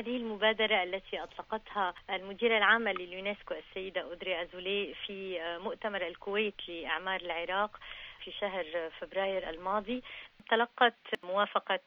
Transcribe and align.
هذه 0.00 0.16
المبادرة 0.16 0.82
التي 0.82 1.22
أطلقتها 1.22 1.94
المديرة 2.10 2.58
العامة 2.58 2.92
لليونسكو 2.92 3.54
السيدة 3.54 4.00
أودري 4.00 4.42
أزولي 4.42 4.94
في 5.06 5.40
مؤتمر 5.64 6.06
الكويت 6.06 6.54
لإعمار 6.68 7.20
العراق 7.20 7.80
في 8.24 8.32
شهر 8.32 8.90
فبراير 9.00 9.50
الماضي. 9.50 10.02
تلقت 10.50 10.94
موافقة 11.22 11.80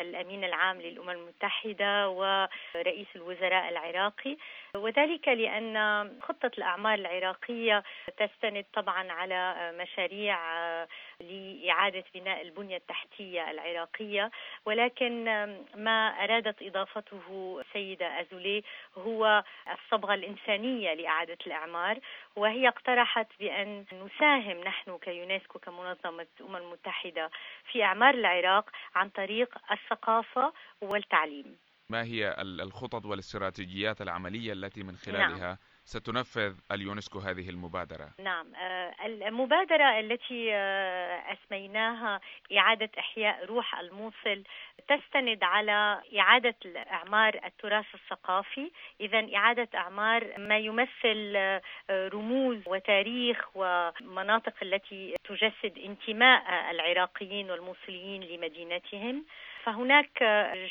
الأمين 0.00 0.44
العام 0.44 0.80
للأمم 0.80 1.10
المتحدة 1.10 2.08
ورئيس 2.08 3.06
الوزراء 3.16 3.68
العراقي 3.68 4.36
وذلك 4.74 5.28
لأن 5.28 6.10
خطة 6.22 6.50
الأعمار 6.58 6.94
العراقية 6.98 7.82
تستند 8.18 8.64
طبعا 8.74 9.12
على 9.12 9.72
مشاريع 9.80 10.38
لإعادة 11.20 12.04
بناء 12.14 12.42
البنية 12.42 12.76
التحتية 12.76 13.50
العراقية 13.50 14.30
ولكن 14.66 15.24
ما 15.76 16.08
أرادت 16.24 16.62
إضافته 16.62 17.62
سيدة 17.72 18.20
أزولي 18.20 18.62
هو 18.98 19.44
الصبغة 19.72 20.14
الإنسانية 20.14 20.94
لإعادة 20.94 21.38
الأعمار 21.46 21.98
وهي 22.36 22.68
اقترحت 22.68 23.26
بأن 23.40 23.84
نساهم 23.92 24.64
نحن 24.64 24.98
كيونسكو 24.98 25.58
كمنظمة 25.58 26.26
الأمم 26.40 26.56
المتحدة 26.56 27.30
في 27.72 27.82
أعمار 27.82 28.14
العراق 28.14 28.70
عن 28.94 29.08
طريق 29.08 29.58
الثقافة 29.72 30.52
والتعليم 30.80 31.56
ما 31.88 32.02
هي 32.02 32.34
الخطط 32.40 33.04
والاستراتيجيات 33.04 34.00
العملية 34.00 34.52
التي 34.52 34.82
من 34.82 34.96
خلالها 34.96 35.38
نعم. 35.38 35.56
ستنفذ 35.84 36.54
اليونسكو 36.72 37.18
هذه 37.18 37.48
المبادرة. 37.48 38.10
نعم 38.18 38.46
المبادرة 39.04 40.00
التي 40.00 40.54
أسميناها 41.32 42.20
إعادة 42.56 42.90
إحياء 42.98 43.44
روح 43.44 43.78
الموصل 43.78 44.42
تستند 44.88 45.42
على 45.42 46.02
إعادة 46.18 46.54
أعمار 46.76 47.40
التراث 47.44 47.94
الثقافي. 47.94 48.70
إذا 49.00 49.36
إعادة 49.36 49.68
أعمار 49.74 50.38
ما 50.38 50.58
يمثل 50.58 51.36
رموز 51.90 52.58
وتاريخ 52.66 53.38
ومناطق 53.54 54.54
التي 54.62 55.14
تجسد 55.24 55.78
انتماء 55.78 56.70
العراقيين 56.70 57.50
والموصليين 57.50 58.22
لمدينتهم. 58.22 59.24
فهناك 59.64 60.22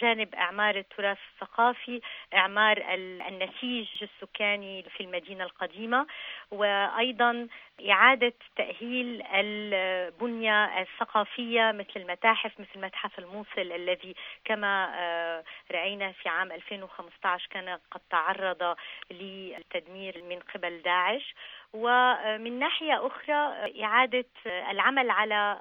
جانب 0.01 0.35
أعمار 0.35 0.77
التراث 0.77 1.17
الثقافي 1.33 2.01
أعمار 2.33 2.83
النسيج 3.27 3.87
السكاني 4.01 4.83
في 4.97 5.02
المدينة 5.03 5.43
القديمة 5.43 6.07
وأيضا 6.51 7.47
إعادة 7.89 8.33
تأهيل 8.55 9.23
البنية 9.33 10.81
الثقافية 10.81 11.71
مثل 11.71 11.91
المتاحف 11.95 12.59
مثل 12.59 12.81
متحف 12.81 13.19
الموصل 13.19 13.61
الذي 13.61 14.15
كما 14.45 15.43
رأينا 15.71 16.11
في 16.11 16.29
عام 16.29 16.51
2015 16.51 17.47
كان 17.49 17.79
قد 17.91 18.01
تعرض 18.09 18.75
للتدمير 19.11 20.23
من 20.23 20.39
قبل 20.39 20.81
داعش. 20.81 21.35
ومن 21.73 22.59
ناحية 22.59 23.07
أخرى 23.07 23.83
إعادة 23.83 24.25
العمل 24.45 25.09
على 25.09 25.59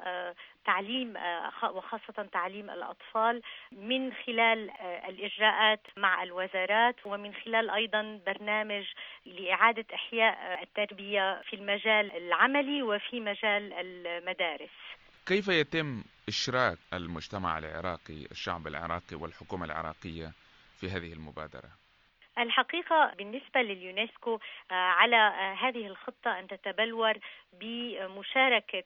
تعليم 0.65 1.15
وخاصة 1.63 2.29
تعليم 2.33 2.71
الأطفال 2.71 3.43
من 3.73 4.13
خلال 4.13 4.71
الإجراءات 5.09 5.81
مع 5.97 6.23
الوزارات 6.23 6.97
ومن 7.05 7.35
خلال 7.35 7.71
أيضا 7.71 8.21
برنامج 8.27 8.85
لإعادة 9.27 9.85
إحياء 9.95 10.63
التربية 10.63 11.43
في 11.43 11.57
المجال 11.57 12.17
العملي 12.17 12.83
وفي 12.83 13.21
مجال 13.21 13.73
المدارس 13.73 14.71
كيف 15.27 15.49
يتم 15.49 16.05
إشراك 16.29 16.79
المجتمع 16.93 17.59
العراقي 17.59 18.27
الشعب 18.31 18.67
العراقي 18.67 19.17
والحكومة 19.17 19.65
العراقية 19.65 20.33
في 20.81 20.89
هذه 20.91 21.13
المبادرة؟ 21.13 21.82
الحقيقة 22.39 23.13
بالنسبة 23.19 23.63
لليونسكو 23.63 24.39
على 24.71 25.17
هذه 25.61 25.87
الخطة 25.87 26.39
أن 26.39 26.47
تتبلور 26.47 27.15
بمشاركة 27.53 28.85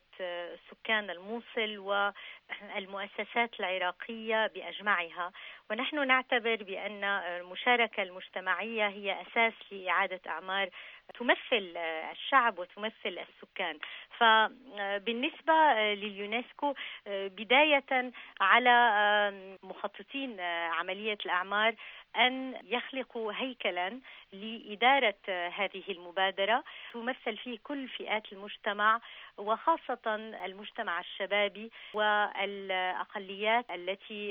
سكان 0.70 1.10
الموصل 1.10 1.78
والمؤسسات 1.78 3.60
العراقية 3.60 4.46
بأجمعها. 4.46 5.32
ونحن 5.70 6.06
نعتبر 6.06 6.56
بأن 6.62 7.04
المشاركة 7.04 8.02
المجتمعية 8.02 8.88
هي 8.88 9.22
أساس 9.22 9.52
لإعادة 9.70 10.20
أعمار 10.26 10.68
تمثل 11.14 11.76
الشعب 12.12 12.58
وتمثل 12.58 13.18
السكان. 13.28 13.78
فبالنسبة 14.18 15.54
لليونسكو 15.94 16.74
بداية 17.06 18.12
على 18.40 19.56
مخططين 19.62 20.40
عملية 20.40 21.18
الأعمار 21.26 21.74
أن 22.16 22.60
يخلقوا 22.64 23.32
هيكلا 23.32 24.00
لإدارة 24.32 25.14
هذه 25.28 25.82
المبادرة. 25.88 26.64
تمثل 26.92 27.36
فيه 27.36 27.58
كل 27.62 27.88
فئات 27.88 28.32
المجتمع 28.32 29.00
وخاصة 29.38 30.14
المجتمع 30.44 31.00
الشبابي 31.00 31.70
والأقليات 31.94 33.70
التي 33.70 34.30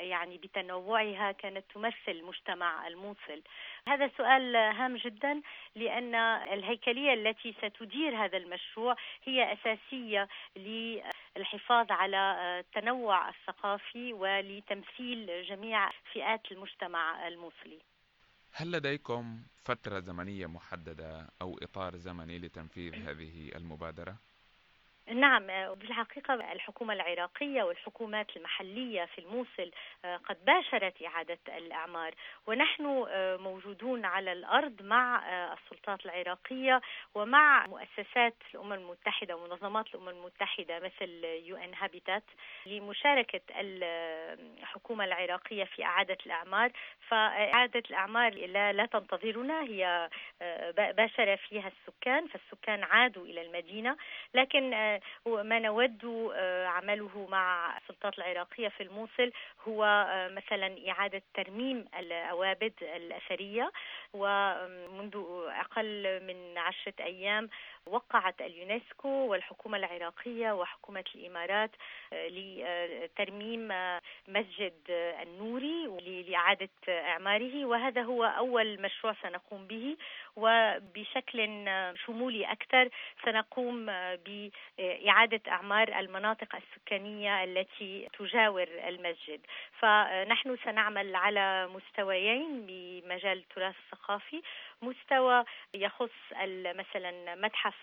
يعني 0.00 0.38
بتنوعها 0.38 1.32
كانت 1.32 1.64
تمثل 1.74 2.22
مجتمع 2.22 2.86
الموصل. 2.86 3.42
هذا 3.88 4.10
سؤال 4.16 4.56
هام 4.56 4.96
جدا 4.96 5.42
لأن 5.74 6.14
الهيكلية 6.52 7.14
التي 7.14 7.54
ستدير 7.58 8.24
هذا 8.24 8.36
المشروع 8.36 8.96
هي 9.24 9.52
أساسية 9.52 10.28
للحفاظ 10.56 11.92
على 11.92 12.36
التنوع 12.60 13.28
الثقافي 13.28 14.12
ولتمثيل 14.12 15.44
جميع 15.48 15.90
فئات 16.12 16.52
المجتمع 16.52 17.28
الموصلي 17.28 17.78
هل 18.52 18.72
لديكم 18.72 19.42
فترة 19.64 20.00
زمنية 20.00 20.46
محددة 20.46 21.28
أو 21.42 21.58
إطار 21.62 21.96
زمني 21.96 22.38
لتنفيذ 22.38 22.94
هذه 22.94 23.56
المبادرة؟ 23.56 24.16
نعم 25.14 25.46
بالحقيقة 25.74 26.34
الحكومة 26.34 26.94
العراقية 26.94 27.62
والحكومات 27.62 28.36
المحلية 28.36 29.04
في 29.04 29.18
الموصل 29.18 29.70
قد 30.24 30.44
باشرت 30.44 31.02
إعادة 31.02 31.38
الأعمار. 31.48 32.14
ونحن 32.46 32.84
موجودون 33.40 34.04
على 34.04 34.32
الأرض 34.32 34.82
مع 34.82 35.22
السلطات 35.52 36.06
العراقية 36.06 36.80
ومع 37.14 37.66
مؤسسات 37.66 38.34
الأمم 38.54 38.72
المتحدة 38.72 39.36
ومنظمات 39.36 39.86
الأمم 39.94 40.08
المتحدة 40.08 40.78
مثل 40.78 41.24
يو 41.24 41.56
إن 41.56 41.74
هابيتات 41.74 42.24
لمشاركة 42.66 43.40
الحكومة 43.50 45.04
العراقية 45.04 45.64
في 45.64 45.84
إعادة 45.84 46.18
الأعمار. 46.26 46.72
فإعادة 47.08 47.82
الأعمار 47.90 48.34
لا, 48.34 48.72
لا 48.72 48.86
تنتظرنا 48.86 49.62
هي 49.62 50.10
باشر 50.76 51.36
فيها 51.36 51.68
السكان 51.68 52.26
فالسكان 52.26 52.84
عادوا 52.84 53.26
إلى 53.26 53.42
المدينة. 53.42 53.96
لكن 54.34 54.95
ما 55.26 55.58
نود 55.58 56.04
عمله 56.66 57.26
مع 57.30 57.76
السلطات 57.78 58.18
العراقية 58.18 58.68
في 58.68 58.82
الموصل 58.82 59.32
هو 59.68 60.06
مثلا 60.32 60.90
إعادة 60.90 61.22
ترميم 61.34 61.84
الأوابد 61.98 62.72
الأثرية 62.82 63.70
ومنذ 64.12 65.16
أقل 65.48 66.20
من 66.26 66.58
عشرة 66.58 66.94
أيام 67.00 67.48
وقعت 67.86 68.40
اليونسكو 68.40 69.08
والحكومة 69.08 69.78
العراقية 69.78 70.52
وحكومة 70.52 71.04
الإمارات 71.14 71.70
لترميم 72.12 73.68
مسجد 74.28 74.74
النوري 75.22 75.86
لإعادة 75.86 76.68
إعماره. 76.88 77.64
وهذا 77.64 78.02
هو 78.02 78.24
أول 78.24 78.82
مشروع 78.82 79.14
سنقوم 79.22 79.66
به. 79.66 79.96
وبشكل 80.36 81.64
شمولي 82.06 82.52
أكثر 82.52 82.88
سنقوم 83.24 83.86
بإعادة 84.26 85.40
أعمار 85.48 85.88
المناطق 85.98 86.56
السكانية 86.56 87.44
التي 87.44 88.08
تجاور 88.18 88.68
المسجد. 88.88 89.40
فنحن 89.78 90.56
سنعمل 90.64 91.16
على 91.16 91.66
مستويين 91.66 92.66
بمجال 92.66 93.38
التراث 93.38 93.74
الثقافي. 93.84 94.42
مستوى 94.82 95.44
يخص 95.74 96.10
مثلا 96.76 97.34
متحف 97.34 97.75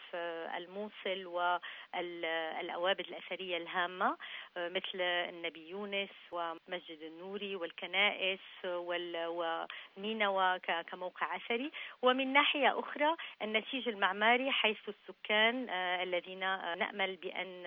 الموصل 0.58 1.26
والأوابد 1.26 3.08
الأثرية 3.08 3.58
الهامة 3.58 4.18
مثل 4.58 5.02
النبي 5.02 5.70
يونس 5.70 6.10
ومسجد 6.32 7.02
النوري 7.02 7.56
والكنائس 7.56 8.40
ونينوى 8.66 10.60
كموقع 10.88 11.36
أثري. 11.36 11.72
ومن 12.02 12.34
ناحية 12.34 12.80
أخرى 12.80 13.16
النسيج 13.42 13.88
المعماري 13.88 14.52
حيث 14.52 14.90
السكان 14.90 15.70
الذين 15.70 16.40
نأمل 16.78 17.16
بأن 17.16 17.64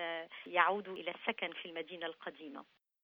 يعودوا 0.47 0.95
إلى 0.95 1.11
السكن 1.11 1.53
في 1.53 1.65
المدينة 1.65 2.05
القديمة. 2.05 2.65